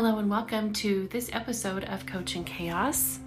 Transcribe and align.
Hello 0.00 0.18
and 0.18 0.30
welcome 0.30 0.72
to 0.74 1.08
this 1.08 1.28
episode 1.32 1.82
of 1.82 2.06
Coaching 2.06 2.44
Chaos. 2.44 3.18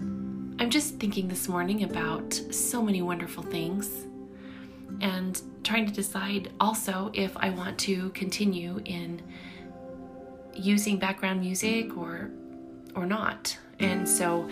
I'm 0.00 0.70
just 0.70 0.98
thinking 0.98 1.28
this 1.28 1.46
morning 1.46 1.82
about 1.84 2.32
so 2.32 2.80
many 2.80 3.02
wonderful 3.02 3.42
things 3.42 4.06
and 5.02 5.38
trying 5.62 5.84
to 5.84 5.92
decide 5.92 6.52
also 6.58 7.10
if 7.12 7.36
I 7.36 7.50
want 7.50 7.78
to 7.80 8.08
continue 8.12 8.80
in 8.86 9.20
using 10.54 10.98
background 10.98 11.40
music 11.40 11.94
or 11.98 12.30
or 12.94 13.04
not. 13.04 13.58
And 13.78 14.08
so 14.08 14.48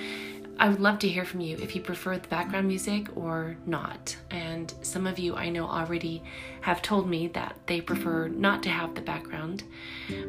I 0.58 0.68
would 0.68 0.80
love 0.80 0.98
to 1.00 1.08
hear 1.08 1.24
from 1.24 1.40
you 1.40 1.56
if 1.58 1.74
you 1.74 1.82
prefer 1.82 2.16
the 2.16 2.28
background 2.28 2.68
music 2.68 3.16
or 3.16 3.56
not. 3.66 4.16
And 4.30 4.72
some 4.82 5.06
of 5.06 5.18
you 5.18 5.34
I 5.34 5.48
know 5.48 5.66
already 5.66 6.22
have 6.60 6.80
told 6.82 7.08
me 7.08 7.28
that 7.28 7.56
they 7.66 7.80
prefer 7.80 8.28
not 8.28 8.62
to 8.64 8.68
have 8.68 8.94
the 8.94 9.00
background, 9.00 9.64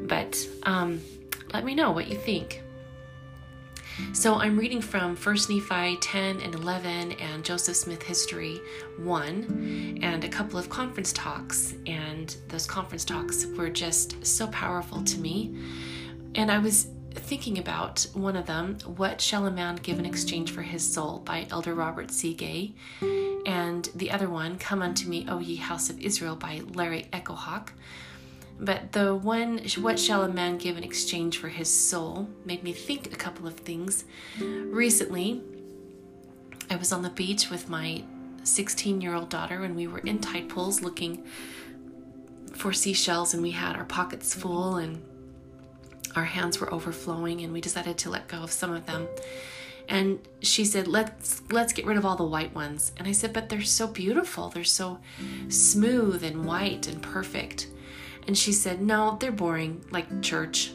but 0.03 0.37
um, 0.63 1.01
let 1.53 1.63
me 1.63 1.75
know 1.75 1.91
what 1.91 2.07
you 2.07 2.17
think. 2.17 2.61
So 4.11 4.35
I'm 4.35 4.57
reading 4.57 4.81
from 4.81 5.15
1 5.15 5.35
Nephi 5.49 5.97
10 5.97 6.41
and 6.41 6.53
11 6.53 7.13
and 7.13 7.45
Joseph 7.45 7.77
Smith 7.77 8.03
History 8.03 8.59
1 8.97 9.99
and 10.01 10.23
a 10.23 10.27
couple 10.27 10.59
of 10.59 10.69
conference 10.69 11.13
talks. 11.13 11.75
And 11.87 12.35
those 12.49 12.65
conference 12.65 13.05
talks 13.05 13.45
were 13.45 13.69
just 13.69 14.25
so 14.25 14.47
powerful 14.47 15.01
to 15.01 15.19
me. 15.19 15.55
And 16.35 16.51
I 16.51 16.57
was 16.57 16.87
thinking 17.15 17.57
about 17.57 18.05
one 18.13 18.35
of 18.35 18.45
them, 18.45 18.77
What 18.85 19.21
Shall 19.21 19.45
a 19.45 19.51
Man 19.51 19.75
Give 19.77 19.99
in 19.99 20.05
Exchange 20.05 20.51
for 20.51 20.61
His 20.61 20.85
Soul 20.93 21.19
by 21.19 21.47
Elder 21.49 21.73
Robert 21.73 22.11
C. 22.11 22.33
Gay, 22.33 22.73
and 23.45 23.89
the 23.95 24.11
other 24.11 24.29
one, 24.29 24.57
Come 24.57 24.81
Unto 24.81 25.07
Me, 25.09 25.25
O 25.29 25.39
Ye 25.39 25.55
House 25.55 25.89
of 25.89 25.99
Israel 25.99 26.35
by 26.35 26.61
Larry 26.73 27.07
Echo 27.11 27.33
Hawk. 27.33 27.73
But 28.59 28.91
the 28.91 29.15
one, 29.15 29.61
What 29.79 29.99
Shall 29.99 30.23
a 30.23 30.29
Man 30.29 30.57
Give 30.57 30.77
in 30.77 30.83
Exchange 30.83 31.37
for 31.37 31.49
His 31.49 31.69
Soul, 31.69 32.29
made 32.45 32.63
me 32.63 32.73
think 32.73 33.11
a 33.11 33.15
couple 33.17 33.47
of 33.47 33.55
things. 33.55 34.05
Recently, 34.39 35.41
I 36.69 36.75
was 36.75 36.91
on 36.91 37.01
the 37.01 37.09
beach 37.09 37.49
with 37.49 37.69
my 37.69 38.03
16 38.43 39.01
year 39.01 39.13
old 39.13 39.29
daughter, 39.29 39.63
and 39.63 39.75
we 39.75 39.87
were 39.87 39.99
in 39.99 40.19
tide 40.19 40.49
pools 40.49 40.81
looking 40.81 41.23
for 42.53 42.71
seashells, 42.73 43.33
and 43.33 43.43
we 43.43 43.51
had 43.51 43.75
our 43.75 43.85
pockets 43.85 44.33
full 44.33 44.77
and 44.77 45.01
our 46.15 46.23
hands 46.23 46.59
were 46.59 46.73
overflowing 46.73 47.41
and 47.41 47.51
we 47.51 47.61
decided 47.61 47.97
to 47.99 48.09
let 48.09 48.27
go 48.27 48.37
of 48.37 48.51
some 48.51 48.73
of 48.73 48.85
them. 48.85 49.07
And 49.87 50.19
she 50.41 50.65
said 50.65 50.87
let's 50.87 51.41
let's 51.51 51.73
get 51.73 51.85
rid 51.85 51.97
of 51.97 52.05
all 52.05 52.15
the 52.15 52.23
white 52.23 52.55
ones. 52.55 52.91
And 52.97 53.07
i 53.07 53.11
said 53.11 53.33
but 53.33 53.49
they're 53.49 53.61
so 53.61 53.87
beautiful. 53.87 54.49
They're 54.49 54.63
so 54.63 54.99
smooth 55.49 56.23
and 56.23 56.45
white 56.45 56.87
and 56.87 57.01
perfect. 57.01 57.67
And 58.27 58.37
she 58.37 58.51
said 58.51 58.81
no 58.81 59.17
they're 59.19 59.31
boring 59.31 59.83
like 59.91 60.21
church. 60.21 60.71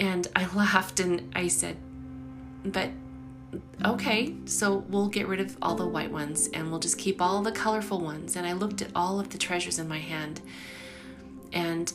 And 0.00 0.26
i 0.34 0.46
laughed 0.54 1.00
and 1.00 1.30
i 1.36 1.48
said 1.48 1.76
but 2.64 2.90
okay 3.84 4.34
so 4.46 4.78
we'll 4.88 5.08
get 5.08 5.28
rid 5.28 5.40
of 5.40 5.56
all 5.60 5.74
the 5.74 5.86
white 5.86 6.10
ones 6.10 6.48
and 6.54 6.70
we'll 6.70 6.80
just 6.80 6.96
keep 6.96 7.20
all 7.20 7.42
the 7.42 7.52
colorful 7.52 8.00
ones. 8.00 8.34
And 8.34 8.46
i 8.46 8.52
looked 8.52 8.82
at 8.82 8.90
all 8.96 9.20
of 9.20 9.30
the 9.30 9.38
treasures 9.38 9.78
in 9.78 9.88
my 9.88 9.98
hand. 9.98 10.40
And 11.52 11.92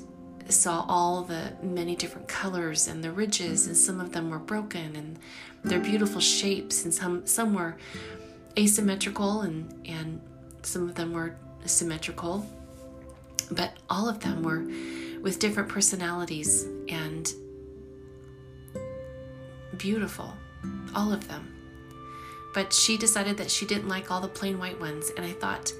saw 0.53 0.85
all 0.87 1.23
the 1.23 1.53
many 1.61 1.95
different 1.95 2.27
colors 2.27 2.87
and 2.87 3.03
the 3.03 3.11
ridges, 3.11 3.67
and 3.67 3.75
some 3.75 3.99
of 3.99 4.11
them 4.11 4.29
were 4.29 4.39
broken 4.39 4.95
and 4.95 5.19
they're 5.63 5.79
beautiful 5.79 6.21
shapes, 6.21 6.85
and 6.85 6.93
some 6.93 7.25
some 7.25 7.53
were 7.53 7.75
asymmetrical 8.57 9.41
and 9.41 9.73
and 9.85 10.21
some 10.63 10.87
of 10.89 10.95
them 10.95 11.13
were 11.13 11.35
symmetrical, 11.65 12.45
but 13.51 13.73
all 13.89 14.07
of 14.07 14.19
them 14.19 14.43
were 14.43 14.65
with 15.21 15.39
different 15.39 15.69
personalities 15.69 16.65
and 16.89 17.33
beautiful, 19.77 20.33
all 20.95 21.11
of 21.11 21.27
them. 21.27 21.53
But 22.53 22.73
she 22.73 22.97
decided 22.97 23.37
that 23.37 23.51
she 23.51 23.65
didn't 23.65 23.87
like 23.87 24.09
all 24.09 24.21
the 24.21 24.27
plain 24.27 24.57
white 24.57 24.79
ones, 24.79 25.11
and 25.15 25.25
I 25.25 25.31
thought 25.33 25.71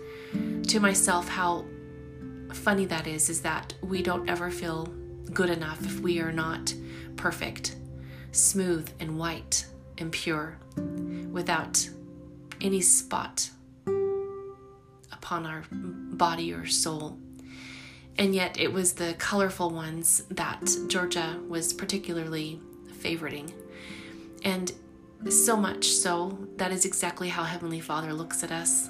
to 0.68 0.80
myself 0.80 1.28
how 1.28 1.66
funny 2.58 2.86
that 2.86 3.08
is 3.08 3.30
is 3.30 3.42
that 3.42 3.74
we 3.82 4.02
don't 4.02 4.30
ever 4.30 4.50
feel 4.50 4.86
good 5.34 5.50
enough 5.50 5.82
if 5.86 6.00
we 6.00 6.20
are 6.20 6.32
not 6.32 6.74
perfect, 7.16 7.76
smooth 8.32 8.90
and 9.00 9.18
white 9.18 9.66
and 9.98 10.12
pure 10.12 10.58
without 11.32 11.88
any 12.62 12.82
spot 12.82 13.50
upon 15.12 15.46
our 15.46 15.64
body 15.72 16.54
or 16.54 16.66
soul. 16.66 17.18
And 18.18 18.34
yet 18.34 18.60
it 18.60 18.72
was 18.72 18.94
the 18.94 19.16
colorful 19.20 19.70
ones 19.70 20.24
that 20.32 20.68
Georgia 20.88 21.40
was 21.48 21.74
particularly 21.74 22.60
favoriting. 23.02 23.52
And 24.44 24.72
so 25.30 25.56
much 25.58 25.88
so, 25.88 26.38
that 26.58 26.72
is 26.72 26.86
exactly 26.86 27.30
how 27.30 27.44
Heavenly 27.44 27.80
Father 27.80 28.14
looks 28.14 28.44
at 28.44 28.52
us. 28.52 28.90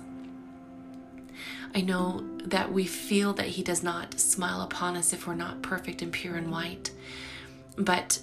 I 1.77 1.81
know 1.81 2.23
that 2.45 2.73
we 2.73 2.85
feel 2.85 3.33
that 3.33 3.45
He 3.45 3.61
does 3.61 3.83
not 3.83 4.19
smile 4.19 4.63
upon 4.63 4.97
us 4.97 5.13
if 5.13 5.27
we're 5.27 5.35
not 5.35 5.61
perfect 5.61 6.01
and 6.01 6.11
pure 6.11 6.35
and 6.35 6.49
white. 6.49 6.89
But 7.77 8.19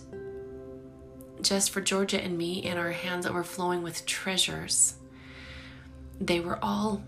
just 1.40 1.70
for 1.70 1.80
Georgia 1.80 2.20
and 2.20 2.36
me 2.36 2.64
and 2.64 2.80
our 2.80 2.90
hands 2.90 3.26
overflowing 3.26 3.84
with 3.84 4.06
treasures, 4.06 4.96
they 6.20 6.40
were 6.40 6.58
all 6.60 7.04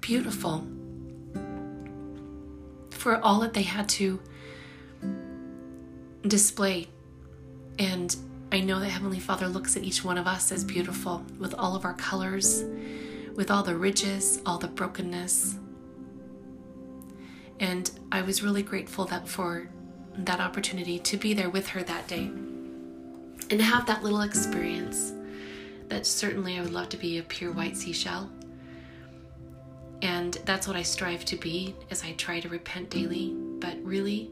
beautiful 0.00 0.66
for 2.90 3.20
all 3.22 3.38
that 3.42 3.54
they 3.54 3.62
had 3.62 3.88
to 3.90 4.18
display. 6.26 6.88
And 7.78 8.16
I 8.50 8.58
know 8.58 8.80
that 8.80 8.88
Heavenly 8.88 9.20
Father 9.20 9.46
looks 9.46 9.76
at 9.76 9.84
each 9.84 10.02
one 10.02 10.18
of 10.18 10.26
us 10.26 10.50
as 10.50 10.64
beautiful 10.64 11.24
with 11.38 11.54
all 11.54 11.76
of 11.76 11.84
our 11.84 11.94
colors 11.94 12.64
with 13.34 13.50
all 13.50 13.62
the 13.62 13.76
ridges, 13.76 14.40
all 14.46 14.58
the 14.58 14.68
brokenness. 14.68 15.56
And 17.60 17.90
I 18.12 18.22
was 18.22 18.42
really 18.42 18.62
grateful 18.62 19.04
that 19.06 19.28
for 19.28 19.68
that 20.16 20.40
opportunity 20.40 20.98
to 21.00 21.16
be 21.16 21.34
there 21.34 21.50
with 21.50 21.68
her 21.68 21.82
that 21.82 22.06
day 22.06 22.30
and 23.50 23.60
have 23.60 23.86
that 23.86 24.02
little 24.02 24.22
experience. 24.22 25.12
That 25.88 26.06
certainly 26.06 26.58
I 26.58 26.62
would 26.62 26.72
love 26.72 26.88
to 26.90 26.96
be 26.96 27.18
a 27.18 27.22
pure 27.22 27.52
white 27.52 27.76
seashell. 27.76 28.30
And 30.02 30.34
that's 30.44 30.66
what 30.66 30.76
I 30.76 30.82
strive 30.82 31.24
to 31.26 31.36
be 31.36 31.74
as 31.90 32.02
I 32.02 32.12
try 32.12 32.40
to 32.40 32.48
repent 32.48 32.90
daily. 32.90 33.34
But 33.58 33.82
really, 33.82 34.30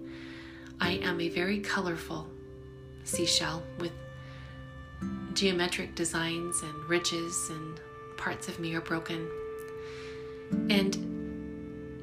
I 0.80 0.92
am 1.02 1.20
a 1.20 1.28
very 1.28 1.60
colorful 1.60 2.26
seashell 3.04 3.62
with 3.78 3.92
geometric 5.34 5.94
designs 5.94 6.60
and 6.62 6.74
ridges 6.88 7.48
and 7.50 7.80
parts 8.17 8.49
of 8.49 8.59
me 8.59 8.75
are 8.75 8.81
broken. 8.81 9.28
And 10.71 10.95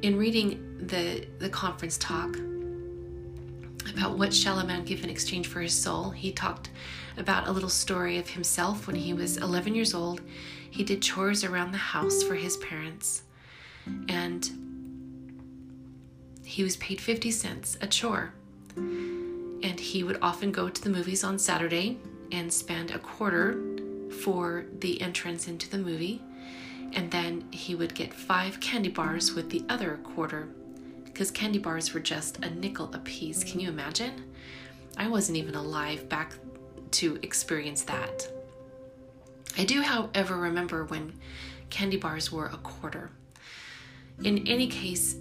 in 0.02 0.18
reading 0.18 0.78
the, 0.80 1.26
the 1.40 1.50
conference 1.50 1.98
talk 1.98 2.38
about 3.94 4.18
what 4.18 4.34
shall 4.34 4.60
a 4.60 4.66
man 4.66 4.86
give 4.86 5.04
in 5.04 5.10
exchange 5.10 5.48
for 5.48 5.62
his 5.62 5.74
soul, 5.74 6.12
he 6.12 6.32
talked 6.32 6.70
about 7.18 7.48
a 7.48 7.52
little 7.52 7.70
story 7.70 8.18
of 8.18 8.30
himself 8.30 8.88
when 8.88 8.96
he 8.96 9.14
was 9.14 9.38
11 9.38 9.76
years 9.76 9.94
old. 9.94 10.22
He 10.72 10.84
did 10.84 11.02
chores 11.02 11.44
around 11.44 11.72
the 11.72 11.78
house 11.78 12.24
for 12.24 12.36
his 12.36 12.58
parents, 12.58 13.24
and 14.08 14.50
he 16.44 16.64
was 16.64 16.78
paid 16.78 17.02
50 17.02 17.32
cents 17.32 17.78
a 17.82 17.88
chore. 17.88 18.34
And 18.76 19.80
he 19.80 20.04
would 20.04 20.18
often 20.22 20.52
go 20.52 20.70
to 20.70 20.82
the 20.82 20.90
movies 20.90 21.24
on 21.24 21.38
Saturday 21.38 21.98
and 22.32 22.52
spend 22.52 22.92
a 22.92 23.00
quarter 23.00 23.79
for 24.10 24.66
the 24.80 25.02
entrance 25.02 25.48
into 25.48 25.70
the 25.70 25.78
movie, 25.78 26.22
and 26.94 27.12
then 27.12 27.46
he 27.52 27.76
would 27.76 27.94
get 27.94 28.14
five 28.14 28.60
candy 28.60 28.90
bars 28.90 29.34
with 29.34 29.50
the 29.50 29.64
other 29.70 30.00
quarter 30.04 30.50
because 31.06 31.32
candy 31.32 31.60
bars 31.60 31.94
were 31.94 32.00
just 32.00 32.38
a 32.46 32.50
nickel 32.50 32.90
a 32.94 33.00
piece. 33.00 33.44
Can 33.44 33.60
you 33.60 33.68
imagine? 33.70 34.24
I 34.98 35.08
wasn't 35.08 35.38
even 35.38 35.56
alive 35.56 36.08
back 36.08 36.34
to 36.92 37.20
experience 37.22 37.84
that. 37.84 38.28
I 39.58 39.66
do, 39.66 39.82
however, 39.82 40.38
remember 40.38 40.86
when 40.86 41.14
candy 41.70 41.98
bars 41.98 42.32
were 42.32 42.46
a 42.46 42.58
quarter. 42.58 43.10
In 44.24 44.48
any 44.48 44.68
case, 44.68 45.18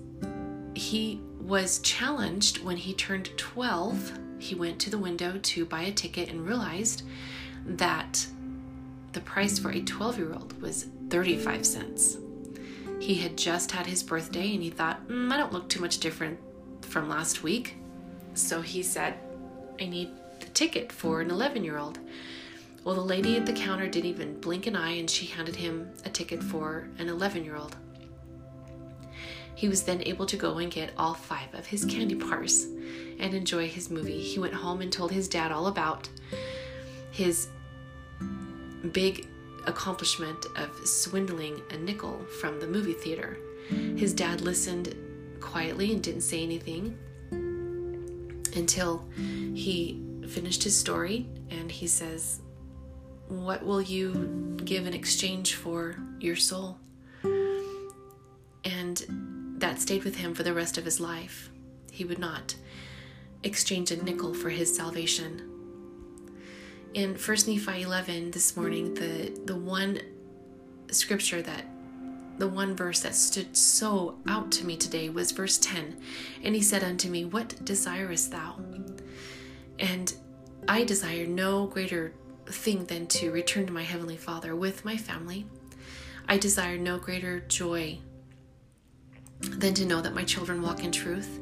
he 0.75 1.21
was 1.41 1.81
challenged 1.81 2.63
when 2.63 2.77
he 2.77 2.95
turned 2.95 3.37
12. 3.37 4.13
He 4.39 4.55
went 4.55 4.79
to 4.81 4.91
the 4.91 4.99
window 4.99 5.39
to 5.43 5.65
buy 5.65 5.83
a 5.83 5.93
ticket 5.93 6.29
and 6.29 6.47
realized 6.47 7.03
that 7.67 8.25
the 9.19 9.25
price 9.25 9.59
for 9.59 9.71
a 9.71 9.81
12 9.81 10.17
year 10.17 10.33
old 10.33 10.63
was 10.63 10.87
35 11.11 11.67
cents. 11.67 12.19
He 13.01 13.17
had 13.17 13.37
just 13.37 13.73
had 13.73 13.85
his 13.85 14.01
birthday 14.01 14.55
and 14.55 14.63
he 14.63 14.71
thought, 14.71 15.09
mm, 15.09 15.33
I 15.33 15.37
don't 15.37 15.53
look 15.53 15.69
too 15.69 15.81
much 15.81 15.99
different 15.99 16.39
from 16.83 17.09
last 17.09 17.43
week. 17.43 17.75
So 18.35 18.61
he 18.61 18.81
said, 18.81 19.15
I 19.81 19.87
need 19.87 20.11
the 20.39 20.47
ticket 20.47 20.93
for 20.93 21.21
an 21.21 21.33
11 21.33 21.65
year 21.65 21.79
old. 21.79 21.99
Well, 22.85 22.95
the 22.95 23.01
lady 23.01 23.37
at 23.37 23.45
the 23.45 23.53
counter 23.53 23.89
didn't 23.89 24.09
even 24.09 24.39
blink 24.41 24.69
an 24.69 24.77
eye 24.77 24.93
and 24.93 25.11
she 25.11 25.27
handed 25.27 25.57
him 25.57 25.91
a 26.05 26.11
ticket 26.11 26.41
for 26.41 26.89
an 26.99 27.09
11 27.09 27.45
year 27.45 27.57
old. 27.57 27.75
He 29.57 29.69
was 29.69 29.83
then 29.83 30.01
able 30.07 30.27
to 30.27 30.37
go 30.37 30.59
and 30.59 30.71
get 30.71 30.93
all 30.97 31.15
five 31.15 31.53
of 31.55 31.67
his 31.67 31.85
candy 31.85 32.15
bars 32.15 32.69
and 33.19 33.35
enjoy 33.35 33.67
his 33.67 33.91
movie. 33.91 34.21
He 34.21 34.39
went 34.39 34.55
home 34.55 34.81
and 34.81 34.93
told 34.93 35.11
his 35.11 35.27
dad 35.27 35.51
all 35.51 35.67
about 35.67 36.09
his 37.11 37.49
big 38.93 39.27
accomplishment 39.67 40.47
of 40.57 40.71
swindling 40.87 41.61
a 41.71 41.77
nickel 41.77 42.25
from 42.41 42.59
the 42.61 42.67
movie 42.67 42.95
theater. 42.95 43.39
His 43.97 44.15
dad 44.15 44.41
listened 44.41 44.95
quietly 45.41 45.93
and 45.93 46.03
didn't 46.03 46.23
say 46.23 46.43
anything 46.43 46.99
until 48.57 49.07
he 49.55 50.03
finished 50.29 50.63
his 50.63 50.79
story 50.79 51.27
and 51.51 51.71
he 51.71 51.87
says, 51.87 52.41
What 53.29 53.65
will 53.65 53.83
you 53.83 54.57
give 54.65 54.87
in 54.87 54.95
exchange 54.95 55.55
for 55.55 55.97
your 56.21 56.37
soul? 56.37 56.79
And 58.65 59.55
that 59.59 59.81
stayed 59.81 60.05
with 60.05 60.17
him 60.17 60.35
for 60.35 60.43
the 60.43 60.55
rest 60.55 60.79
of 60.79 60.85
his 60.85 61.01
life. 61.01 61.51
He 61.91 62.05
would 62.05 62.19
not 62.19 62.55
exchange 63.43 63.91
a 63.91 64.03
nickel 64.03 64.35
for 64.35 64.51
his 64.51 64.75
salvation. 64.75 65.58
In 66.95 67.17
First 67.17 67.47
Nephi 67.47 67.83
11 67.83 68.31
this 68.31 68.57
morning, 68.57 68.95
the, 68.95 69.31
the 69.45 69.55
one 69.55 70.01
scripture 70.91 71.43
that 71.43 71.67
the 72.39 72.49
one 72.49 72.75
verse 72.75 73.01
that 73.01 73.15
stood 73.15 73.55
so 73.57 74.17
out 74.27 74.51
to 74.53 74.65
me 74.65 74.77
today 74.77 75.11
was 75.11 75.33
verse 75.33 75.59
10. 75.59 75.97
And 76.43 76.55
he 76.55 76.63
said 76.63 76.83
unto 76.83 77.11
me, 77.11 77.25
What 77.25 77.63
desirest 77.65 78.31
thou? 78.31 78.57
And 79.79 80.15
I 80.67 80.85
desire 80.85 81.27
no 81.27 81.67
greater 81.67 82.15
thing 82.47 82.87
than 82.87 83.07
to 83.09 83.33
return 83.33 83.67
to 83.67 83.73
my 83.73 83.83
Heavenly 83.83 84.17
Father 84.17 84.57
with 84.57 84.85
my 84.85 84.97
family. 84.97 85.47
I 86.27 86.39
desire 86.39 86.79
no 86.79 86.99
greater 86.99 87.41
joy 87.41 87.99
than 89.41 89.75
to 89.75 89.85
know 89.85 90.01
that 90.01 90.15
my 90.15 90.25
children 90.25 90.63
walk 90.63 90.85
in 90.85 90.93
truth. 90.93 91.39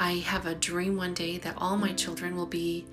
I 0.00 0.14
have 0.14 0.46
a 0.46 0.54
dream 0.56 0.96
one 0.96 1.14
day 1.14 1.38
that 1.38 1.54
all 1.56 1.76
my 1.76 1.92
children 1.92 2.36
will 2.36 2.46
be 2.46 2.86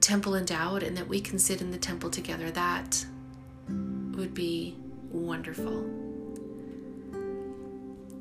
temple 0.00 0.34
endowed 0.34 0.82
and 0.82 0.96
that 0.96 1.08
we 1.08 1.20
can 1.20 1.38
sit 1.38 1.60
in 1.60 1.70
the 1.70 1.78
temple 1.78 2.10
together. 2.10 2.50
That 2.50 3.04
would 3.68 4.34
be 4.34 4.76
wonderful. 5.10 5.84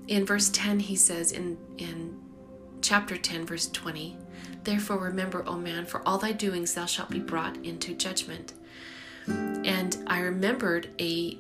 In 0.08 0.26
verse 0.26 0.50
10, 0.50 0.80
he 0.80 0.96
says 0.96 1.32
in, 1.32 1.58
in 1.78 2.20
chapter 2.82 3.18
10, 3.18 3.46
verse 3.46 3.68
20, 3.68 4.18
Therefore 4.64 4.98
remember, 4.98 5.44
O 5.48 5.56
man, 5.58 5.86
for 5.86 6.08
all 6.08 6.18
thy 6.18 6.32
doings 6.32 6.74
thou 6.74 6.86
shalt 6.86 7.10
be 7.10 7.20
brought 7.20 7.58
into 7.58 7.94
judgment. 7.94 8.54
And 9.28 9.98
I 10.08 10.20
remembered 10.20 10.90
a 11.00 11.38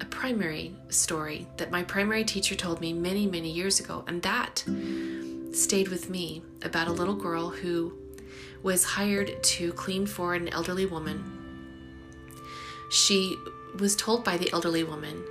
a 0.00 0.04
primary 0.06 0.74
story 0.88 1.46
that 1.58 1.70
my 1.70 1.82
primary 1.82 2.24
teacher 2.24 2.54
told 2.54 2.80
me 2.80 2.92
many, 2.92 3.26
many 3.26 3.50
years 3.50 3.80
ago, 3.80 4.02
and 4.06 4.22
that 4.22 4.64
stayed 5.52 5.88
with 5.88 6.08
me 6.08 6.42
about 6.62 6.88
a 6.88 6.92
little 6.92 7.14
girl 7.14 7.50
who 7.50 7.92
was 8.62 8.84
hired 8.84 9.42
to 9.42 9.72
clean 9.72 10.06
for 10.06 10.34
an 10.34 10.48
elderly 10.48 10.86
woman. 10.86 11.38
She 12.90 13.36
was 13.78 13.96
told 13.96 14.24
by 14.24 14.36
the 14.36 14.52
elderly 14.52 14.84
woman 14.84 15.24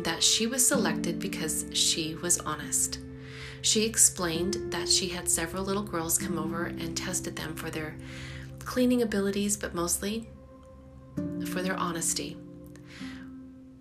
that 0.00 0.22
she 0.22 0.46
was 0.46 0.66
selected 0.66 1.18
because 1.18 1.66
she 1.72 2.14
was 2.16 2.38
honest. 2.40 3.00
She 3.62 3.84
explained 3.84 4.72
that 4.72 4.88
she 4.88 5.08
had 5.08 5.28
several 5.28 5.64
little 5.64 5.82
girls 5.82 6.18
come 6.18 6.38
over 6.38 6.66
and 6.66 6.96
tested 6.96 7.34
them 7.34 7.56
for 7.56 7.70
their 7.70 7.96
cleaning 8.60 9.02
abilities, 9.02 9.56
but 9.56 9.74
mostly 9.74 10.28
for 11.46 11.62
their 11.62 11.76
honesty. 11.76 12.36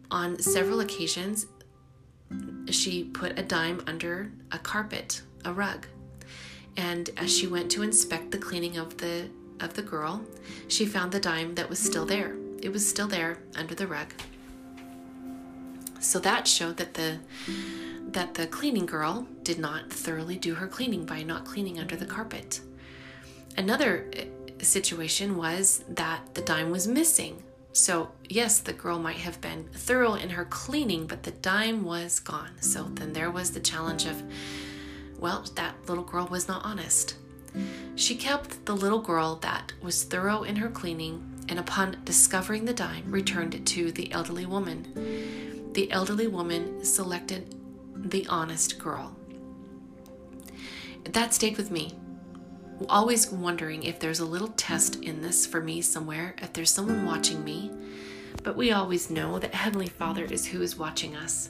On 0.09 0.39
several 0.39 0.79
occasions, 0.79 1.45
she 2.69 3.03
put 3.03 3.37
a 3.37 3.43
dime 3.43 3.83
under 3.85 4.31
a 4.51 4.57
carpet, 4.57 5.21
a 5.45 5.53
rug. 5.53 5.85
And 6.77 7.09
as 7.17 7.35
she 7.35 7.47
went 7.47 7.69
to 7.71 7.81
inspect 7.81 8.31
the 8.31 8.37
cleaning 8.37 8.77
of 8.77 8.97
the 8.97 9.29
of 9.59 9.73
the 9.73 9.81
girl, 9.81 10.21
she 10.67 10.85
found 10.85 11.11
the 11.11 11.19
dime 11.19 11.55
that 11.55 11.67
was 11.67 11.79
still 11.79 12.05
there. 12.05 12.35
It 12.61 12.71
was 12.71 12.87
still 12.87 13.07
there 13.07 13.39
under 13.55 13.73
the 13.73 13.87
rug. 13.87 14.13
So 15.99 16.19
that 16.19 16.47
showed 16.47 16.77
that 16.77 16.93
the 16.93 17.19
that 18.11 18.35
the 18.35 18.47
cleaning 18.47 18.85
girl 18.85 19.27
did 19.43 19.59
not 19.59 19.91
thoroughly 19.91 20.37
do 20.37 20.55
her 20.55 20.67
cleaning 20.67 21.05
by 21.05 21.23
not 21.23 21.45
cleaning 21.45 21.79
under 21.79 21.95
the 21.95 22.05
carpet. 22.05 22.61
Another 23.57 24.05
eh, 24.13 24.25
situation 24.59 25.35
was 25.35 25.83
that 25.89 26.33
the 26.35 26.41
dime 26.41 26.71
was 26.71 26.87
missing. 26.87 27.43
So, 27.73 28.11
yes, 28.27 28.59
the 28.59 28.73
girl 28.73 28.97
might 28.97 29.17
have 29.17 29.39
been 29.41 29.69
thorough 29.73 30.15
in 30.15 30.29
her 30.29 30.45
cleaning, 30.45 31.05
but 31.05 31.23
the 31.23 31.31
dime 31.31 31.83
was 31.83 32.19
gone. 32.19 32.59
So 32.59 32.83
then 32.83 33.13
there 33.13 33.29
was 33.29 33.51
the 33.51 33.59
challenge 33.59 34.05
of, 34.05 34.23
well, 35.19 35.45
that 35.55 35.75
little 35.87 36.03
girl 36.03 36.27
was 36.27 36.47
not 36.47 36.63
honest. 36.63 37.15
She 37.95 38.15
kept 38.15 38.65
the 38.65 38.75
little 38.75 39.01
girl 39.01 39.35
that 39.37 39.73
was 39.81 40.03
thorough 40.03 40.43
in 40.43 40.57
her 40.57 40.69
cleaning 40.69 41.37
and 41.49 41.59
upon 41.59 41.97
discovering 42.03 42.65
the 42.65 42.73
dime, 42.73 43.09
returned 43.09 43.55
it 43.55 43.65
to 43.67 43.91
the 43.91 44.11
elderly 44.11 44.45
woman. 44.45 45.71
The 45.73 45.91
elderly 45.91 46.27
woman 46.27 46.83
selected 46.83 47.55
the 47.95 48.27
honest 48.27 48.77
girl. 48.77 49.15
That 51.05 51.33
stayed 51.33 51.57
with 51.57 51.71
me. 51.71 51.93
Always 52.89 53.31
wondering 53.31 53.83
if 53.83 53.99
there's 53.99 54.19
a 54.19 54.25
little 54.25 54.49
test 54.49 54.97
in 54.97 55.21
this 55.21 55.47
for 55.47 55.61
me 55.61 55.81
somewhere, 55.81 56.35
if 56.39 56.53
there's 56.53 56.69
someone 56.69 57.05
watching 57.05 57.43
me. 57.43 57.71
But 58.43 58.55
we 58.55 58.71
always 58.71 59.09
know 59.09 59.39
that 59.39 59.55
Heavenly 59.55 59.87
Father 59.87 60.25
is 60.25 60.45
who 60.45 60.61
is 60.61 60.77
watching 60.77 61.15
us. 61.15 61.49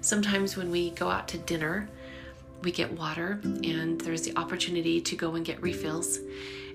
Sometimes 0.00 0.56
when 0.56 0.70
we 0.70 0.90
go 0.90 1.10
out 1.10 1.28
to 1.28 1.38
dinner, 1.38 1.88
we 2.64 2.72
get 2.72 2.90
water 2.98 3.40
and 3.42 4.00
there's 4.00 4.22
the 4.22 4.36
opportunity 4.38 5.00
to 5.00 5.14
go 5.14 5.34
and 5.34 5.44
get 5.44 5.60
refills. 5.62 6.18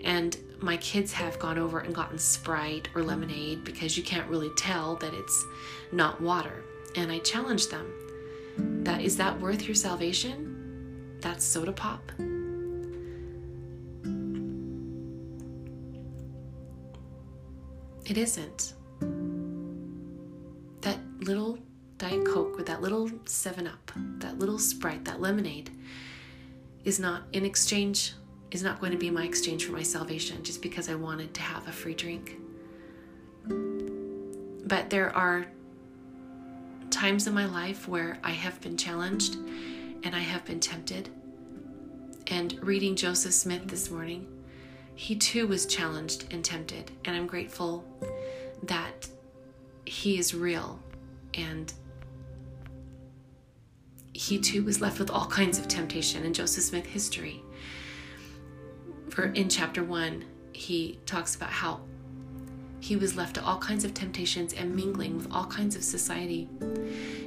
And 0.03 0.37
my 0.59 0.77
kids 0.77 1.11
have 1.13 1.39
gone 1.39 1.57
over 1.57 1.79
and 1.79 1.93
gotten 1.93 2.17
Sprite 2.17 2.87
or 2.95 3.03
lemonade 3.03 3.63
because 3.63 3.97
you 3.97 4.03
can't 4.03 4.29
really 4.29 4.51
tell 4.55 4.95
that 4.97 5.13
it's 5.13 5.45
not 5.91 6.21
water. 6.21 6.63
And 6.95 7.11
I 7.11 7.19
challenge 7.19 7.67
them 7.67 7.91
that 8.83 9.01
is 9.01 9.17
that 9.17 9.39
worth 9.39 9.67
your 9.67 9.75
salvation? 9.75 11.17
That's 11.21 11.43
soda 11.43 11.71
pop. 11.71 12.11
It 18.05 18.17
isn't. 18.17 18.73
That 20.81 20.97
little 21.19 21.59
Diet 21.99 22.25
Coke 22.25 22.55
with 22.55 22.65
that 22.67 22.81
little 22.81 23.11
7 23.25 23.67
Up, 23.67 23.91
that 24.19 24.39
little 24.39 24.57
Sprite, 24.57 25.03
that 25.03 25.19
lemonade 25.19 25.69
is 26.85 26.97
not 26.97 27.23
in 27.33 27.43
exchange, 27.43 28.13
is 28.51 28.63
not 28.63 28.79
going 28.79 28.93
to 28.93 28.97
be 28.97 29.11
my 29.11 29.25
exchange 29.25 29.65
for 29.65 29.73
my 29.73 29.83
salvation 29.83 30.41
just 30.41 30.61
because 30.61 30.87
I 30.87 30.95
wanted 30.95 31.33
to 31.33 31.41
have 31.41 31.67
a 31.67 31.73
free 31.73 31.93
drink. 31.93 32.37
But 33.45 34.89
there 34.89 35.13
are 35.13 35.45
times 36.89 37.27
in 37.27 37.33
my 37.33 37.45
life 37.45 37.85
where 37.85 38.17
I 38.23 38.31
have 38.31 38.61
been 38.61 38.77
challenged 38.77 39.35
and 39.35 40.15
I 40.15 40.19
have 40.19 40.45
been 40.45 40.61
tempted. 40.61 41.09
And 42.27 42.57
reading 42.63 42.95
Joseph 42.95 43.33
Smith 43.33 43.67
this 43.67 43.91
morning, 43.91 44.25
he 44.95 45.17
too 45.17 45.47
was 45.47 45.65
challenged 45.65 46.31
and 46.31 46.45
tempted. 46.45 46.91
And 47.03 47.17
I'm 47.17 47.27
grateful 47.27 47.83
that 48.63 49.09
he 49.83 50.17
is 50.17 50.33
real 50.33 50.79
and 51.33 51.73
he 54.19 54.37
too 54.37 54.61
was 54.65 54.81
left 54.81 54.99
with 54.99 55.09
all 55.09 55.27
kinds 55.27 55.57
of 55.57 55.69
temptation 55.69 56.25
in 56.25 56.33
Joseph 56.33 56.65
Smith 56.65 56.85
history. 56.85 57.41
For 59.07 59.27
in 59.27 59.47
chapter 59.47 59.81
one, 59.81 60.25
he 60.51 60.99
talks 61.05 61.35
about 61.35 61.51
how 61.51 61.79
he 62.81 62.97
was 62.97 63.15
left 63.15 63.35
to 63.35 63.43
all 63.45 63.57
kinds 63.59 63.85
of 63.85 63.93
temptations 63.93 64.51
and 64.51 64.75
mingling 64.75 65.15
with 65.15 65.31
all 65.31 65.45
kinds 65.45 65.77
of 65.77 65.85
society. 65.85 66.49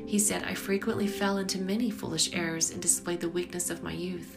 He 0.06 0.18
said, 0.18 0.44
I 0.44 0.52
frequently 0.52 1.06
fell 1.06 1.38
into 1.38 1.58
many 1.58 1.90
foolish 1.90 2.28
errors 2.34 2.70
and 2.70 2.82
displayed 2.82 3.20
the 3.20 3.28
weakness 3.30 3.70
of 3.70 3.82
my 3.82 3.92
youth 3.92 4.36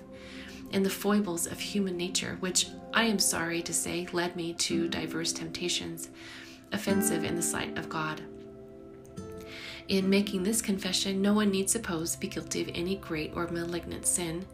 and 0.71 0.85
the 0.85 0.89
foibles 0.89 1.47
of 1.47 1.59
human 1.59 1.97
nature, 1.97 2.37
which 2.39 2.67
I 2.93 3.03
am 3.03 3.19
sorry 3.19 3.61
to 3.63 3.73
say 3.73 4.07
led 4.13 4.33
me 4.37 4.53
to 4.53 4.87
diverse 4.87 5.33
temptations, 5.33 6.09
offensive 6.71 7.25
in 7.25 7.35
the 7.35 7.41
sight 7.41 7.77
of 7.77 7.89
God. 7.89 8.21
In 9.87 10.09
making 10.09 10.43
this 10.43 10.61
confession, 10.61 11.21
no 11.21 11.33
one 11.33 11.51
need 11.51 11.69
suppose 11.69 12.13
to 12.13 12.19
be 12.19 12.27
guilty 12.27 12.61
of 12.61 12.69
any 12.73 12.95
great 12.95 13.33
or 13.35 13.47
malignant 13.47 14.05
sin. 14.05 14.45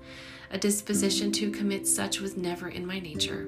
A 0.51 0.57
disposition 0.57 1.31
to 1.33 1.51
commit 1.51 1.87
such 1.87 2.19
was 2.19 2.35
never 2.35 2.67
in 2.67 2.85
my 2.85 2.99
nature 2.99 3.47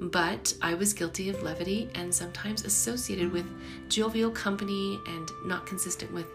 but 0.00 0.54
I 0.62 0.74
was 0.74 0.92
guilty 0.92 1.28
of 1.28 1.42
levity 1.42 1.88
and 1.94 2.14
sometimes 2.14 2.64
associated 2.64 3.32
with 3.32 3.46
jovial 3.88 4.30
company 4.30 4.98
and 5.06 5.30
not 5.44 5.66
consistent 5.66 6.12
with 6.12 6.26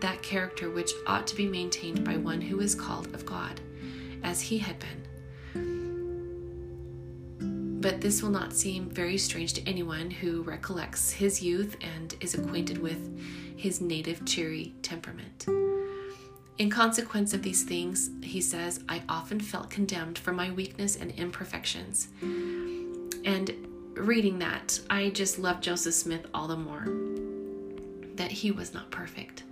that 0.00 0.22
character 0.22 0.70
which 0.70 0.92
ought 1.06 1.26
to 1.28 1.36
be 1.36 1.46
maintained 1.46 2.04
by 2.04 2.16
one 2.16 2.40
who 2.40 2.60
is 2.60 2.74
called 2.74 3.14
of 3.14 3.24
God, 3.24 3.60
as 4.22 4.40
he 4.40 4.58
had 4.58 4.78
been. 4.78 5.01
But 7.82 8.00
this 8.00 8.22
will 8.22 8.30
not 8.30 8.52
seem 8.52 8.88
very 8.90 9.18
strange 9.18 9.54
to 9.54 9.68
anyone 9.68 10.08
who 10.08 10.42
recollects 10.42 11.10
his 11.10 11.42
youth 11.42 11.76
and 11.80 12.14
is 12.20 12.34
acquainted 12.34 12.78
with 12.78 13.20
his 13.56 13.80
native 13.80 14.24
cheery 14.24 14.72
temperament. 14.82 15.46
In 16.58 16.70
consequence 16.70 17.34
of 17.34 17.42
these 17.42 17.64
things, 17.64 18.10
he 18.22 18.40
says, 18.40 18.84
I 18.88 19.02
often 19.08 19.40
felt 19.40 19.68
condemned 19.68 20.16
for 20.16 20.32
my 20.32 20.52
weakness 20.52 20.94
and 20.94 21.10
imperfections. 21.12 22.06
And 23.24 23.52
reading 23.94 24.38
that, 24.38 24.78
I 24.88 25.10
just 25.10 25.40
love 25.40 25.60
Joseph 25.60 25.94
Smith 25.94 26.26
all 26.32 26.46
the 26.46 26.56
more 26.56 26.86
that 28.14 28.30
he 28.30 28.52
was 28.52 28.72
not 28.72 28.92
perfect. 28.92 29.42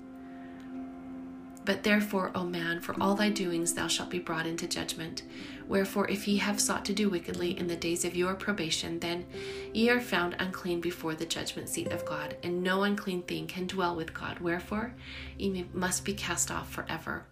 But 1.71 1.85
therefore, 1.85 2.33
O 2.35 2.43
man, 2.43 2.81
for 2.81 3.01
all 3.01 3.15
thy 3.15 3.29
doings 3.29 3.75
thou 3.75 3.87
shalt 3.87 4.11
be 4.11 4.19
brought 4.19 4.45
into 4.45 4.67
judgment. 4.67 5.23
Wherefore, 5.69 6.11
if 6.11 6.27
ye 6.27 6.37
have 6.39 6.61
sought 6.61 6.85
to 6.87 6.93
do 6.93 7.09
wickedly 7.09 7.57
in 7.57 7.69
the 7.69 7.77
days 7.77 8.05
of 8.05 8.17
your 8.17 8.35
probation, 8.35 8.99
then 8.99 9.25
ye 9.73 9.89
are 9.89 10.01
found 10.01 10.35
unclean 10.41 10.81
before 10.81 11.15
the 11.15 11.27
judgment 11.27 11.69
seat 11.69 11.93
of 11.93 12.05
God, 12.05 12.37
and 12.43 12.65
no 12.65 12.83
unclean 12.83 13.23
thing 13.23 13.47
can 13.47 13.69
dwell 13.69 13.95
with 13.95 14.13
God. 14.13 14.41
Wherefore, 14.41 14.97
ye 15.39 15.65
must 15.73 16.05
be 16.05 16.13
cast 16.13 16.51
off 16.51 16.73
forever. 16.73 17.25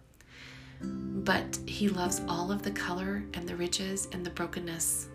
But 0.81 1.59
he 1.65 1.89
loves 1.89 2.21
all 2.29 2.49
of 2.49 2.63
the 2.63 2.71
color 2.71 3.25
and 3.33 3.45
the 3.45 3.57
riches 3.57 4.07
and 4.13 4.25
the 4.25 4.29
brokenness 4.29 5.09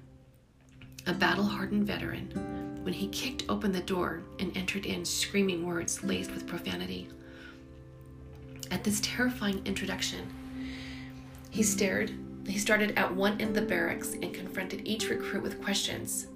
a 1.07 1.13
battle 1.13 1.45
hardened 1.45 1.87
veteran 1.87 2.66
when 2.87 2.95
he 2.95 3.09
kicked 3.09 3.43
open 3.49 3.73
the 3.73 3.81
door 3.81 4.23
and 4.39 4.57
entered 4.57 4.87
in 4.87 5.05
screaming 5.05 5.67
words 5.67 6.05
laced 6.05 6.31
with 6.31 6.47
profanity. 6.47 7.09
At 8.71 8.85
this 8.85 9.01
terrifying 9.01 9.61
introduction, 9.65 10.33
he 11.51 11.65
stared. 11.65 12.13
He 12.47 12.61
started 12.61 12.97
at 12.97 13.13
one 13.13 13.41
end 13.41 13.49
of 13.49 13.55
the 13.57 13.63
barracks 13.63 14.13
and 14.13 14.33
confronted 14.33 14.87
each 14.87 15.09
recruit 15.09 15.43
with 15.43 15.61
questions. 15.65 16.29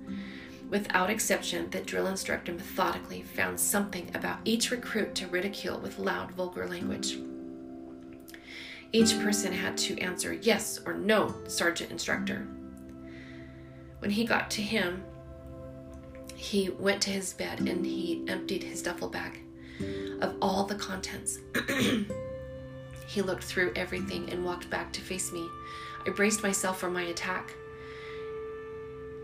Without 0.71 1.09
exception, 1.09 1.71
the 1.71 1.83
drill 1.83 2.09
instructor 2.09 2.51
methodically 2.53 3.23
found 3.23 3.61
something 3.61 4.11
about 4.13 4.41
each 4.45 4.73
recruit 4.73 5.15
to 5.15 5.29
ridicule 5.29 5.79
with 5.79 6.01
loud, 6.01 6.33
vulgar 6.33 6.67
language. 6.67 7.17
Each 8.93 9.17
person 9.21 9.53
had 9.53 9.79
to 9.79 9.97
answer 10.01 10.33
yes 10.33 10.81
or 10.85 10.95
no, 10.95 11.33
Sergeant 11.47 11.93
Instructor. 11.93 12.49
When 14.01 14.11
he 14.11 14.25
got 14.25 14.51
to 14.53 14.63
him, 14.63 15.05
he 16.41 16.71
went 16.71 17.03
to 17.03 17.11
his 17.11 17.35
bed 17.35 17.61
and 17.61 17.85
he 17.85 18.25
emptied 18.27 18.63
his 18.63 18.81
duffel 18.81 19.11
bag 19.11 19.41
of 20.23 20.35
all 20.41 20.65
the 20.65 20.75
contents. 20.75 21.39
he 23.07 23.21
looked 23.21 23.45
through 23.45 23.73
everything 23.77 24.31
and 24.31 24.43
walked 24.43 24.71
back 24.71 24.91
to 24.95 25.03
face 25.03 25.33
me. 25.33 25.47
I 26.07 26.11
braced 26.11 26.43
myself 26.43 26.81
for 26.81 26.91
my 26.91 27.03
attack. 27.03 27.53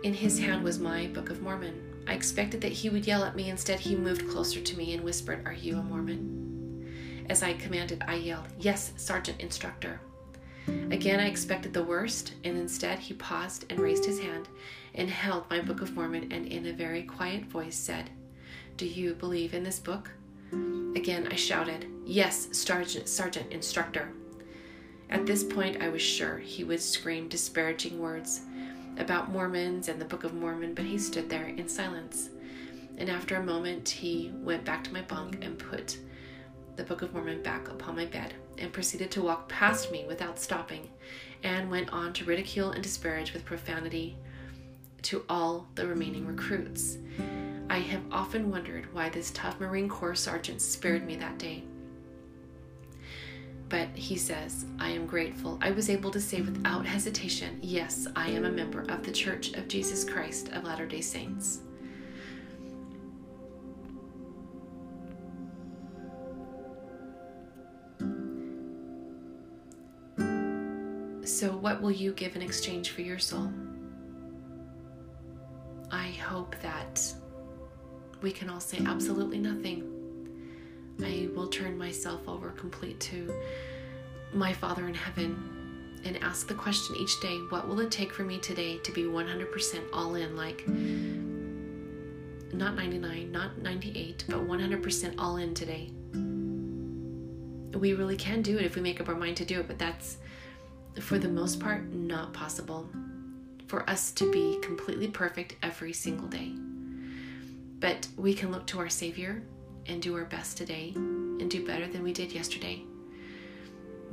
In 0.03 0.13
his 0.13 0.39
hand 0.39 0.63
was 0.63 0.79
my 0.79 1.07
Book 1.07 1.31
of 1.31 1.41
Mormon. 1.41 2.05
I 2.07 2.13
expected 2.13 2.61
that 2.61 2.73
he 2.73 2.91
would 2.91 3.07
yell 3.07 3.25
at 3.25 3.35
me. 3.35 3.49
Instead, 3.49 3.81
he 3.81 3.97
moved 3.97 4.29
closer 4.29 4.61
to 4.61 4.77
me 4.77 4.93
and 4.93 5.03
whispered, 5.03 5.47
Are 5.47 5.55
you 5.55 5.79
a 5.79 5.83
Mormon? 5.83 7.25
As 7.31 7.43
I 7.43 7.55
commanded, 7.55 8.05
I 8.07 8.17
yelled, 8.17 8.49
Yes, 8.61 8.93
Sergeant 8.97 9.41
Instructor. 9.41 10.01
Again, 10.69 11.21
I 11.21 11.27
expected 11.27 11.73
the 11.73 11.85
worst, 11.85 12.35
and 12.43 12.57
instead 12.57 12.99
he 12.99 13.15
paused 13.15 13.65
and 13.71 13.79
raised 13.79 14.05
his 14.05 14.19
hand 14.19 14.49
and 14.95 15.09
held 15.09 15.49
my 15.51 15.61
Book 15.61 15.81
of 15.81 15.95
Mormon 15.95 16.33
and 16.33 16.47
in 16.47 16.67
a 16.67 16.73
very 16.73 17.03
quiet 17.03 17.45
voice 17.45 17.77
said, 17.77 18.11
Do 18.77 18.87
you 18.87 19.15
believe 19.15 19.55
in 19.55 19.63
this 19.63 19.79
book? 19.79 20.11
Again, 20.53 21.29
I 21.31 21.37
shouted, 21.37 21.87
Yes, 22.05 22.49
Sergeant, 22.53 23.09
Sergeant 23.09 23.53
Instructor. 23.53 24.13
At 25.09 25.27
this 25.27 25.45
point, 25.45 25.83
I 25.83 25.89
was 25.89 26.03
sure 26.03 26.39
he 26.39 26.65
would 26.65 26.81
scream 26.81 27.29
disparaging 27.29 27.99
words 28.01 28.41
about 28.97 29.31
Mormons 29.31 29.89
and 29.89 30.01
the 30.01 30.05
Book 30.05 30.25
of 30.25 30.35
Mormon, 30.35 30.75
but 30.75 30.85
he 30.85 30.99
stood 30.99 31.29
there 31.29 31.47
in 31.47 31.69
silence. 31.69 32.31
And 32.99 33.11
after 33.11 33.37
a 33.37 33.43
moment, 33.43 33.89
he 33.89 34.33
went 34.35 34.65
back 34.65 34.83
to 34.85 34.93
my 34.93 35.03
bunk 35.03 35.45
and 35.45 35.59
put 35.59 35.99
the 36.77 36.85
Book 36.85 37.03
of 37.03 37.13
Mormon 37.13 37.43
back 37.43 37.69
upon 37.69 37.95
my 37.95 38.07
bed 38.07 38.35
and 38.59 38.73
proceeded 38.73 39.11
to 39.13 39.23
walk 39.23 39.49
past 39.49 39.91
me 39.91 40.05
without 40.07 40.39
stopping 40.39 40.89
and 41.43 41.71
went 41.71 41.93
on 41.93 42.13
to 42.15 42.25
ridicule 42.25 42.71
and 42.71 42.83
disparage 42.83 43.33
with 43.33 43.45
profanity 43.45 44.17
to 45.03 45.25
all 45.29 45.69
the 45.75 45.87
remaining 45.87 46.27
recruits. 46.27 46.99
I 47.69 47.79
have 47.79 48.03
often 48.11 48.51
wondered 48.51 48.93
why 48.93 49.09
this 49.09 49.31
tough 49.33 49.61
Marine 49.61 49.89
Corps 49.89 50.15
sergeant 50.15 50.61
spared 50.61 51.07
me 51.07 51.17
that 51.17 51.39
day. 51.39 51.65
But 53.69 53.89
he 53.95 54.17
says, 54.17 54.65
I 54.79 54.91
am 54.91 55.07
grateful. 55.07 55.59
I 55.61 55.73
was 55.73 55.91
able 55.91 56.11
to 56.13 56.21
say 56.21 56.41
without 56.41 56.87
hesitation, 56.87 57.59
Yes, 57.63 58.07
I 58.15 58.29
am 58.29 58.45
a 58.45 58.51
member 58.51 58.83
of 58.83 59.05
the 59.05 59.11
Church 59.11 59.55
of 59.55 59.67
Jesus 59.67 60.05
Christ 60.05 60.51
of 60.53 60.65
Latter 60.65 60.87
day 60.87 61.01
Saints. 61.01 61.61
So, 71.37 71.53
what 71.55 71.83
will 71.83 71.93
you 71.93 72.15
give 72.15 72.35
in 72.35 72.41
exchange 72.41 72.93
for 72.93 73.03
your 73.03 73.19
soul? 73.19 73.53
I 75.91 76.09
hope 76.13 76.57
that 76.63 77.13
we 78.23 78.33
can 78.33 78.49
all 78.49 78.59
say 78.59 78.79
absolutely 78.87 79.37
nothing. 79.37 79.83
I 81.05 81.29
will 81.35 81.49
turn 81.49 81.77
myself 81.77 82.27
over 82.27 82.53
complete 82.53 82.99
to 83.01 83.35
my 84.33 84.55
Father 84.55 84.89
in 84.89 84.95
heaven 84.95 86.01
and 86.07 86.17
ask 86.23 86.49
the 86.49 86.55
question 86.55 86.97
each 86.97 87.21
day 87.21 87.37
what 87.51 87.69
will 87.69 87.81
it 87.81 87.91
take 87.91 88.15
for 88.15 88.25
me 88.25 88.39
today 88.39 88.79
to 88.79 88.91
be 88.93 89.03
100% 89.03 89.85
all 89.93 90.15
in, 90.15 90.37
like 90.37 90.67
not 92.55 92.77
99, 92.77 93.31
not 93.31 93.59
98, 93.59 94.25
but 94.27 94.39
100% 94.39 95.15
all 95.19 95.37
in 95.37 95.53
today? 95.53 95.91
We 97.79 97.93
really 97.93 98.17
can 98.17 98.41
do 98.41 98.57
it 98.57 98.65
if 98.65 98.75
we 98.75 98.81
make 98.81 99.03
up 99.03 99.11
our 99.11 99.15
mind 99.15 99.37
to 99.37 99.45
do 99.45 99.61
it, 99.61 99.67
but 99.67 99.79
that's 99.79 100.17
for 101.01 101.19
the 101.19 101.29
most 101.29 101.61
part 101.61 101.93
not 101.93 102.33
possible 102.33 102.89
for 103.67 103.89
us 103.91 104.11
to 104.13 104.31
be 104.31 104.59
completely 104.63 105.09
perfect 105.09 105.57
every 105.63 105.93
single 105.93 106.29
day. 106.29 106.53
But 107.81 108.09
we 108.17 108.33
can 108.33 108.51
look 108.51 108.67
to 108.69 108.79
our 108.79 108.89
Savior 108.89 109.43
and 109.87 110.01
do 110.01 110.15
our 110.17 110.25
best 110.25 110.57
today 110.57 110.93
and 110.95 111.51
do 111.51 111.67
better 111.67 111.87
than 111.87 112.03
we 112.03 112.13
did 112.13 112.33
yesterday. 112.33 112.83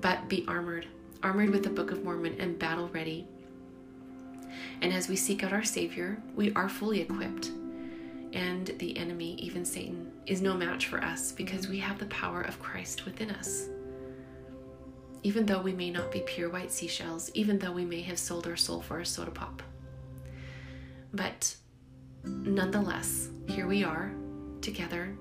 But 0.02 0.28
be 0.28 0.44
armored, 0.48 0.88
armored 1.22 1.52
with 1.52 1.63
the 1.63 1.70
Book 1.70 1.92
of 1.92 2.04
Mormon 2.04 2.36
and 2.40 2.60
battle 2.60 2.90
ready. 2.90 3.28
And 4.82 4.92
as 4.92 5.08
we 5.08 5.16
seek 5.16 5.44
out 5.44 5.54
our 5.54 5.63
Savior, 5.63 6.22
we 6.36 6.52
are 6.54 6.68
fully 6.68 7.02
equipped. 7.02 7.52
And 8.34 8.68
the 8.80 8.98
enemy, 8.98 9.36
even 9.36 9.63
Satan, 9.63 10.12
is 10.25 10.42
no 10.42 10.56
match 10.56 10.88
for 10.88 11.02
us 11.04 11.32
because 11.32 11.68
we 11.68 11.80
have 11.80 12.00
the 12.00 12.08
power 12.08 12.42
of 12.42 12.60
Christ 12.60 13.06
within 13.06 13.30
us 13.30 13.70
even 15.24 15.46
though 15.46 15.62
we 15.62 15.74
may 15.74 15.89
not 15.89 16.12
be 16.12 16.20
pure 16.20 16.50
white 16.50 16.72
seashells, 16.72 17.32
even 17.34 17.58
though 17.58 17.72
we 17.72 17.86
may 17.86 18.01
have 18.01 18.20
sold 18.20 18.46
our 18.46 18.58
soul 18.58 18.82
for 18.82 19.00
a 19.00 19.06
soda 19.06 19.32
pop. 19.32 19.63
But 21.13 21.56
nonetheless, 22.24 23.30
here 23.48 23.68
we 23.68 23.84
are 23.84 24.13
together 24.62 25.15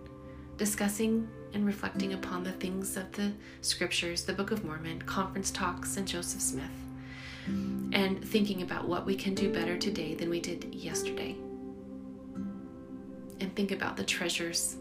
discussing 0.56 1.28
and 1.54 1.66
reflecting 1.66 2.12
upon 2.14 2.44
the 2.44 2.52
things 2.52 2.97
of 2.97 3.11
the 3.12 3.32
scriptures, 3.61 4.25
the 4.25 4.32
Book 4.32 4.50
of 4.50 4.64
Mormon, 4.64 5.02
conference 5.02 5.50
talks, 5.50 5.97
and 5.97 6.06
Joseph 6.06 6.40
Smith, 6.40 6.64
and 7.47 8.25
thinking 8.25 8.62
about 8.62 8.88
what 8.88 9.04
we 9.04 9.14
can 9.14 9.35
do 9.35 9.52
better 9.52 9.76
today 9.76 10.14
than 10.14 10.30
we 10.30 10.40
did 10.40 10.75
yesterday. 10.75 11.37
And 13.40 13.54
think 13.54 13.73
about 13.73 13.97
the 13.97 14.04
treasures 14.04 14.76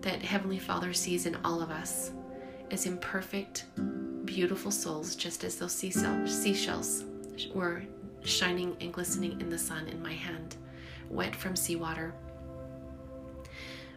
that 0.00 0.22
Heavenly 0.22 0.58
Father 0.58 0.92
sees 0.92 1.26
in 1.26 1.36
all 1.44 1.62
of 1.62 1.70
us 1.70 2.10
as 2.70 2.86
imperfect, 2.86 3.64
beautiful 4.30 4.70
souls, 4.70 5.16
just 5.16 5.42
as 5.42 5.56
those 5.56 5.72
seashells 5.72 7.04
were 7.52 7.82
shining 8.22 8.76
and 8.80 8.92
glistening 8.92 9.40
in 9.40 9.50
the 9.50 9.58
sun 9.58 9.88
in 9.88 10.00
my 10.00 10.12
hand, 10.12 10.54
wet 11.08 11.34
from 11.34 11.56
seawater, 11.56 12.14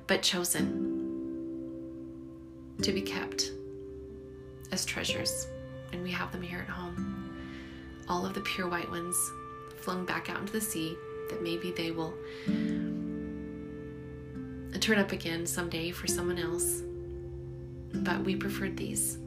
but 0.07 0.23
chosen 0.23 0.89
to 2.81 2.91
be 2.91 3.01
kept 3.01 3.51
as 4.71 4.83
treasures. 4.85 5.45
And 5.91 6.01
we 6.01 6.09
have 6.09 6.31
them 6.31 6.41
here 6.41 6.61
at 6.61 6.69
home. 6.69 7.37
All 8.09 8.25
of 8.25 8.33
the 8.33 8.41
pure 8.41 8.67
white 8.67 8.89
ones 8.89 9.15
flung 9.81 10.03
back 10.03 10.31
out 10.31 10.39
into 10.39 10.53
the 10.53 10.61
sea 10.61 10.97
that 11.29 11.43
maybe 11.43 11.69
they 11.69 11.91
will 11.91 12.15
turn 14.79 14.97
up 14.97 15.11
again 15.11 15.45
someday 15.45 15.91
for 15.91 16.07
someone 16.07 16.39
else. 16.39 16.81
But 17.93 18.23
we 18.23 18.35
preferred 18.35 18.75
these. 18.75 19.19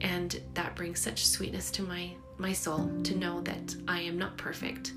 And 0.00 0.40
that 0.54 0.76
brings 0.76 1.00
such 1.00 1.26
sweetness 1.26 1.70
to 1.72 1.82
my, 1.82 2.10
my 2.38 2.52
soul 2.52 2.90
to 3.04 3.16
know 3.16 3.40
that 3.42 3.76
I 3.86 4.00
am 4.00 4.18
not 4.18 4.36
perfect. 4.36 4.92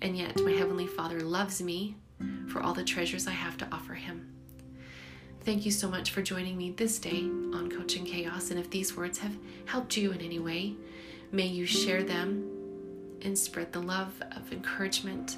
And 0.00 0.16
yet 0.16 0.40
my 0.40 0.52
Heavenly 0.52 0.86
Father 0.86 1.20
loves 1.20 1.60
me 1.60 1.96
for 2.48 2.60
all 2.60 2.72
the 2.72 2.84
treasures 2.84 3.26
I 3.26 3.32
have 3.32 3.56
to 3.58 3.68
offer 3.72 3.94
Him. 3.94 4.32
Thank 5.44 5.64
you 5.64 5.70
so 5.70 5.88
much 5.88 6.10
for 6.10 6.22
joining 6.22 6.56
me 6.56 6.72
this 6.72 6.98
day 6.98 7.22
on 7.54 7.70
Coach 7.70 7.96
in 7.96 8.04
Chaos. 8.04 8.50
And 8.50 8.58
if 8.58 8.70
these 8.70 8.96
words 8.96 9.18
have 9.18 9.36
helped 9.66 9.96
you 9.96 10.12
in 10.12 10.20
any 10.20 10.38
way, 10.38 10.74
may 11.32 11.46
you 11.46 11.66
share 11.66 12.02
them 12.02 12.44
and 13.22 13.38
spread 13.38 13.72
the 13.72 13.80
love 13.80 14.12
of 14.32 14.52
encouragement 14.52 15.36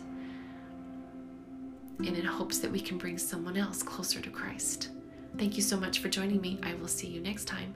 and 1.98 2.16
in 2.16 2.24
hopes 2.24 2.58
that 2.58 2.70
we 2.70 2.80
can 2.80 2.98
bring 2.98 3.18
someone 3.18 3.56
else 3.56 3.82
closer 3.82 4.20
to 4.20 4.30
Christ. 4.30 4.88
Thank 5.36 5.56
you 5.56 5.62
so 5.62 5.76
much 5.76 5.98
for 5.98 6.08
joining 6.08 6.40
me. 6.40 6.58
I 6.62 6.74
will 6.74 6.88
see 6.88 7.06
you 7.06 7.20
next 7.20 7.44
time 7.44 7.74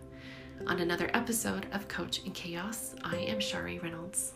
on 0.67 0.81
another 0.81 1.11
episode 1.15 1.67
of 1.73 1.89
Coach 1.89 2.21
in 2.25 2.33
Chaos. 2.33 2.95
I 3.03 3.17
am 3.17 3.41
Shari 3.41 3.79
Reynolds. 3.79 4.33